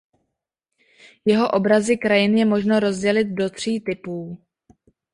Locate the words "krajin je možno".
1.97-2.79